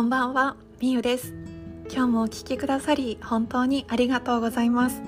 [0.00, 1.34] こんばんは、みゆです。
[1.90, 5.02] 今日もお聴きくださり本当にありがとうございます。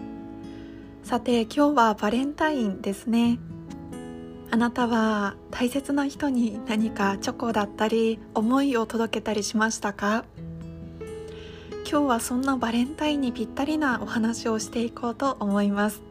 [1.03, 3.39] さて今日はバレンタインですね。
[4.51, 10.27] あなたは大切な人に何かチョコだったり思いを届けたりしましたか？
[11.91, 16.03] 今日はそんなバレンタインにぴったりなお話をしていこうと思います。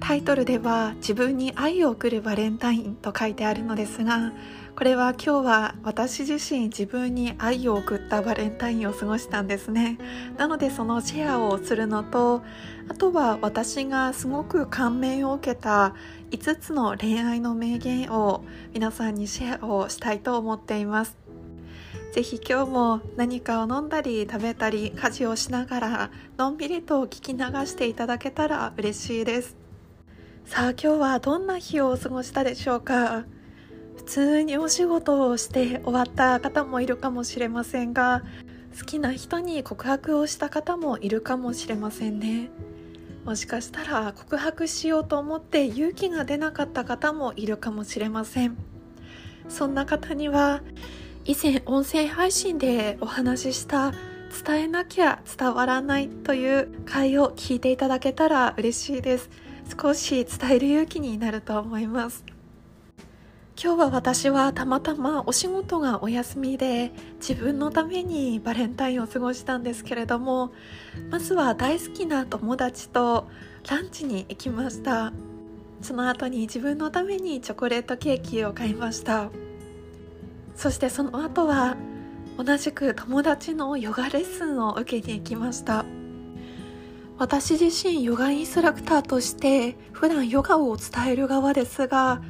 [0.00, 4.32] タイトルでは自分に愛を送るバレンタインと書いてあるのですが
[4.76, 9.98] これは今日は私自身自分に愛を送ったバレンタインを過ごしたんですね。
[10.38, 12.42] なのでそのシェアをするのと
[12.88, 15.94] あとは私がすごく感銘を受けた
[16.30, 18.42] 5つの恋愛の名言を
[18.72, 21.16] 皆さんにシェアをしたいと思っています。
[22.12, 29.59] ぜひ今日も何かを飲んだり食べたり家事をしながらのんびりと聞き流していただけたら嬉しいです。
[30.44, 33.24] さあ今日はどんな日を過ごしたでしょうか？
[33.96, 38.22] 普通にお仕事をして終わった方もいるかもしれませんが
[38.78, 42.50] 好きな人に告白をした方もいるかもしれませんね。
[43.24, 48.56] もしかしたら告白しようと思って勇気が出なかった方もいるかもしれません。
[49.48, 50.62] そんな方には
[51.24, 53.92] 以前音声配信でお話しした
[54.44, 59.30] 伝えなきゃ伝わらないという回を聞いていただけたら嬉しいです。
[59.70, 62.24] 少し伝える勇気になると思います。
[63.62, 70.50] 今日は私はたまたまお仕事がお休みで自分のためにバレンタインを過ごしたんですけれども
[71.10, 73.28] まずは大好きな友達と
[73.68, 75.12] ランチに行きました。
[75.82, 79.30] その後に自分のためにチョコレートケーキを買いました。
[80.54, 81.76] そしてその後は
[82.38, 85.84] 同じく友達のヨガレッスンを受けに行きました。
[87.20, 92.22] 私自身ヨガインストラクターとして普段ヨガを伝える側ですが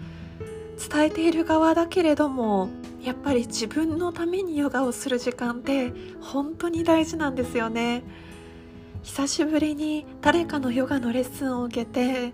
[0.91, 2.69] 伝えている側だけれども
[3.01, 8.03] やっぱり自分のためにヨガをする時間って本当に大事なんですよね。
[9.05, 12.33] 久しぶりに誰かのヨガのレッスンを受けて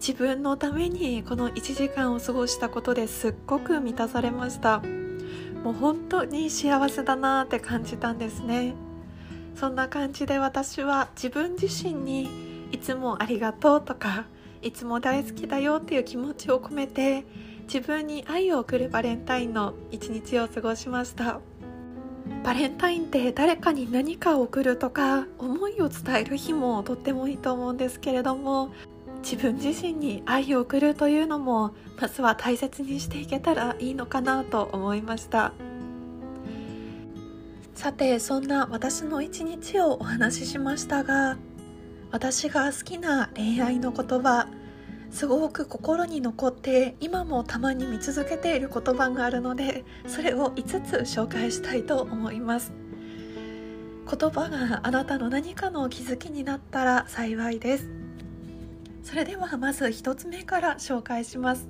[0.00, 4.82] 自分のためにこの1時間を過ごしたことですっごく満たされました。
[5.62, 8.74] もう本当に幸せだなって感じたんですね。
[9.56, 12.28] そんな感じで私は自分自身に
[12.72, 14.26] いつもありがとうとか
[14.60, 17.24] いつも大好きだよっていう気持ちを込めて
[17.62, 21.40] 自分に愛を送るバレンタインの一日を過ごしました。
[22.42, 28.70] バレンタインって誰かに何かを送るとか思いを伝える日もとってもいいと思うんですけれども
[29.22, 35.52] 自分自身に愛を送るというのもまずは大切にしていけたらいいのかなと思いました。
[37.76, 41.36] さてそんな私の一日をお話ししましたが
[42.10, 44.48] 私が好きな恋愛の言葉
[45.10, 52.72] すごく心に残って今もたまに見続けている言葉があるのでそれを5つ紹介したいと思います。
[54.08, 57.90] 言葉があなたの何かの気づきになったら幸いです。
[59.02, 61.68] それではまず1つ目から紹介します。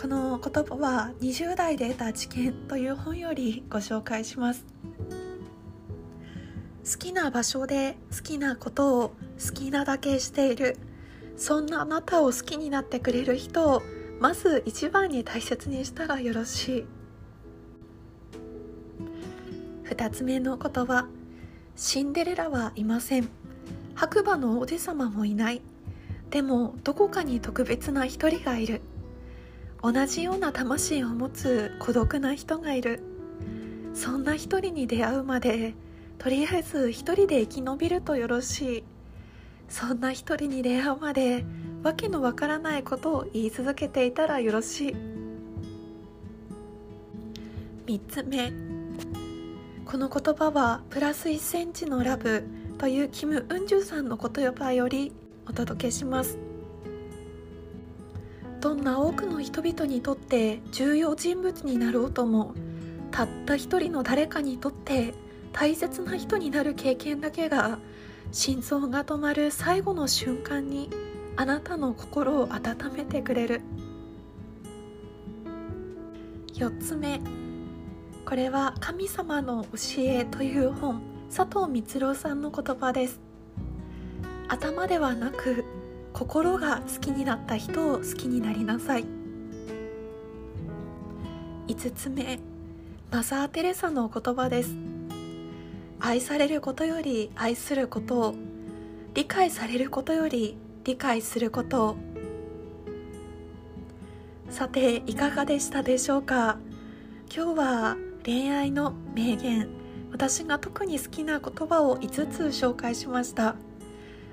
[0.00, 4.81] この言葉は20代で得た知見という本よりご紹介します。
[6.84, 9.08] 好きな場所で好きなことを
[9.44, 10.76] 好きなだけしている。
[11.36, 13.82] そんなあなたを好きになってくれる人を
[14.20, 16.84] まず一番に大切にしたらよろしい。
[19.84, 21.06] 2つ目の言葉。
[21.76, 23.28] シンデレラはいません。
[23.94, 25.62] 白馬の王子様もいない。
[26.30, 28.80] でもどこかに特別な一人がいる。
[29.82, 33.02] 同じような魂を持つ孤独な人がいる。
[33.94, 35.74] そんな一人に出会うまで
[36.18, 38.84] とりあえず一人で生き延びるとよろしい。
[39.68, 41.44] そんな一人に出会うまで
[41.82, 44.96] わけのわからないことを言い続けていたらよろしい。
[47.86, 48.52] 3つ目。
[49.84, 52.44] この言葉はプラス1センチのラブ
[52.78, 55.12] というキム・ウンジュさんの言葉より
[55.48, 56.38] お届けします。
[58.60, 62.54] どんな多くの人々にとって重要人物になろうとも
[63.10, 65.14] たった一人の誰かにとって
[65.52, 67.78] 大切な人になる経験だけが
[68.30, 70.90] 心臓が止まる最後の瞬間に
[71.36, 73.60] あなたの心を温めてくれる。
[76.54, 77.20] 4つ目
[78.24, 81.02] これは「神様の教え」という本
[81.34, 83.20] 佐藤光郎さんの言葉です。
[84.48, 85.64] 頭ではなく
[86.12, 89.04] 心が好きになった人を好きになりなさい。
[91.68, 92.38] 5つ目
[93.10, 94.91] マザー・テレサの言葉です。
[96.04, 98.34] 愛されることより愛することを
[99.14, 101.90] 理解されることより理解すること。
[101.90, 101.96] を
[104.50, 106.58] さていかがでしたでしょうか？
[107.32, 109.68] 今日は恋愛の名言。
[110.10, 113.54] 私が特に好きな言葉を5つ紹介しました。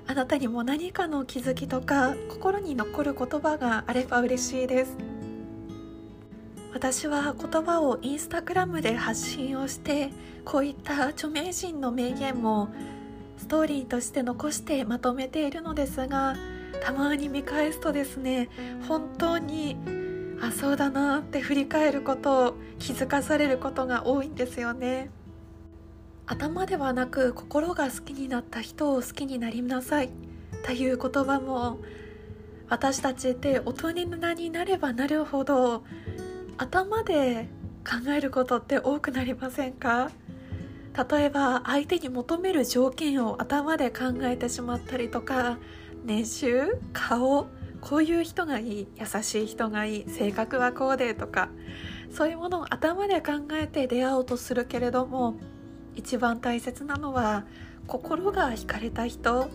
[0.08, 4.96] あなたにも何かの気づきとか心に残る言葉があれば嬉しいです。
[6.72, 10.10] 私は言葉をインスタグラムで発信をして
[10.44, 12.68] こういった著名人の名言も
[13.36, 16.36] ストーリーとして残してまとめているのですが
[16.82, 18.48] たまに見返すとですね
[18.86, 19.76] 本当に
[20.40, 25.10] あそうだなって振り返ることを気づかされることが多いんですよね。
[26.26, 30.10] 頭ではなく心が好きになった人を好きになりなさい
[30.64, 31.80] という言葉も
[32.68, 33.90] 私たちって大人
[34.34, 35.82] になればなるほど
[36.60, 37.48] 頭で
[37.88, 40.10] 考えることって多くなりませんか？
[41.10, 45.56] 例えば相手に求める条件を頭で考えてしまったりとか
[46.04, 47.46] 年収顔
[47.80, 51.48] こういう人がいい優しい人がいい性格はこうでとか
[52.10, 55.36] そういうものを頭で考えて出会おうとするけれども
[55.94, 57.46] 一番大切なのは
[57.86, 59.48] 心が惹かれた人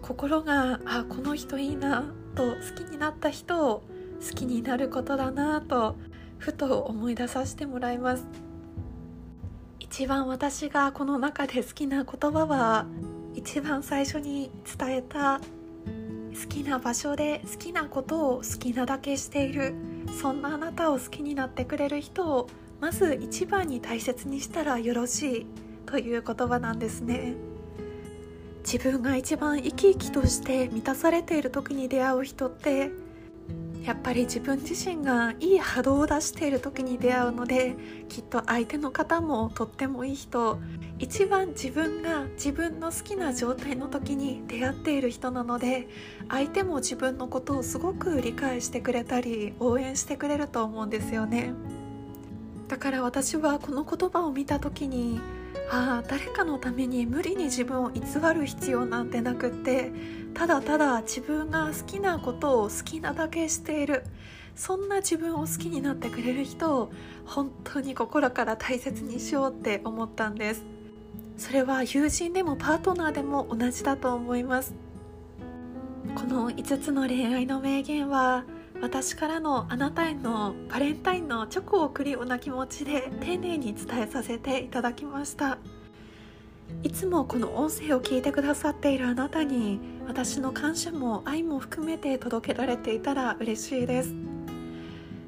[0.00, 2.04] 心があこの人いいな
[2.36, 3.82] と好きになった人を
[4.20, 5.96] 好きになることだなと
[6.38, 8.24] ふと思い出させてもらいます。
[9.80, 12.86] 一番私がこの中で好きな言葉は
[13.34, 19.74] 一番最初に伝えた好きな場所で好きなことを好きなだけしている
[20.20, 22.48] そんなあなたを好きになってくれる人を
[22.80, 25.46] まず一番に大切にしたらよろしい
[25.86, 27.34] という言葉なんですね。
[28.64, 32.90] 自分が一番生き生きとして満たされている時に出会う人って
[33.86, 37.76] やっぱり自分自身がいい波動を出している時に出会うので
[38.08, 40.58] きっと相手の方もとってもいい人。
[40.98, 45.88] 一番自分が自分の好きな状態の時に出会っている人なので
[46.28, 51.52] 相手も自分のことをすごく理解してくれたり応援してくれると思うんですよね。
[52.66, 55.20] だから私はこの言葉を見た時に
[55.70, 58.02] ああ誰かのために無理に自分を偽
[58.34, 59.90] る必要なんてなくって
[60.34, 64.04] ただただ自分が好きなことを好きなだけしている。
[64.54, 66.90] そんな自分を好きになってくれる人を
[67.26, 70.64] 本当に心から大切にしようって思ったんです。
[71.36, 74.74] それは友人でもパートナーでも同じだと思います。
[76.14, 78.44] この5つの恋愛の名言は
[78.80, 85.58] 私からのあなたへのバレンタインのチョコを送るような気持ちで丁寧に伝えさせていただきました。
[86.82, 94.14] いつもこの音声を聞いてくださっているあなたに私の感謝も愛も含めて届けられていたら嬉しいです。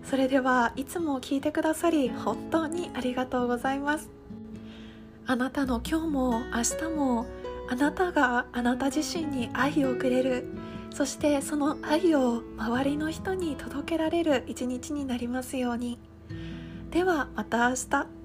[0.05, 4.11] それではいつも聞いてくださり本当にありがとうございます。
[5.27, 7.27] あなたの今日も明日も
[7.69, 10.49] あなたがあなた自身に愛をくれる。
[10.91, 15.99] そしてその愛を周りの人に届けられる一日になりますように。
[16.91, 18.18] ではまた明日。